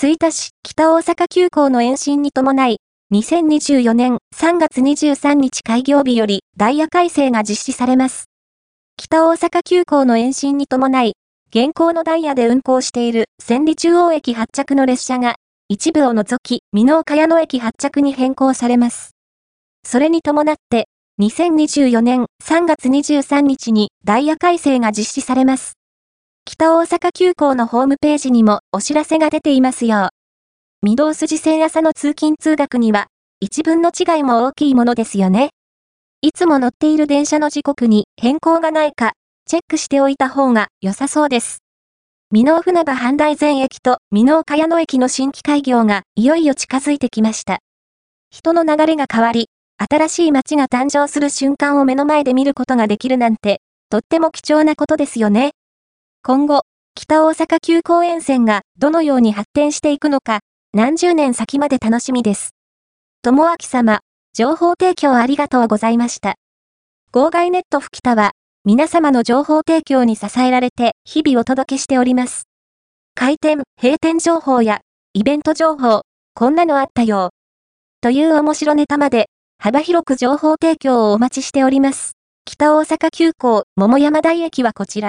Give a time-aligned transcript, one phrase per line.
[0.00, 2.76] 吹田市北大阪急行の延伸に伴い、
[3.12, 8.26] 2024年3月23日開業日よりダイヤ改正が実施されます。
[8.96, 11.14] 北大阪急行の延伸に伴い、
[11.50, 15.34] 現行のダイヤで運行している千里中央駅発着の列車が
[15.68, 19.16] 一部を除き、美濃茅野駅発着に変更されます。
[19.84, 20.86] それに伴って、
[21.20, 25.77] 2024年3月23日にダイヤ改正が実施されます。
[26.50, 30.08] 北大阪急行のホームページにもお知らせが出ていますよ。
[30.82, 33.08] 御堂筋線朝の通勤通学には、
[33.38, 35.50] 一分の違いも大きいものですよね。
[36.22, 39.12] いつも乗っている電車の時刻に変更がないか、
[39.46, 41.58] チェックしておいた方が良さそうです。
[42.32, 47.58] 美濃船場阪大前駅と美濃茅野駅の新規開業がいよいよ近づいてきました。
[48.30, 55.50] 人の流れが変わり、新しい街が誕生する瞬間を目の前で見ることができるなんて、とっても貴重なことですよね。
[56.28, 56.60] 今後、
[56.94, 60.40] 北大阪急行沿線がどのように発展していくのか、
[60.74, 62.50] 何十年先まで楽しみです。
[63.22, 64.00] 友明様、
[64.34, 66.34] 情報提供ありがとうございました。
[67.12, 68.32] 号外ネット吹田は、
[68.66, 72.44] 皆様の情報提供に支えられて日々お届けしております。
[73.14, 74.80] 開店、閉店情報や、
[75.14, 76.02] イベント情報、
[76.34, 77.30] こんなのあったよ。
[78.02, 82.18] という面白ネタまで、幅広く情報提供をお待ちしております。
[82.44, 85.06] 北大阪急行桃山台駅はこちら。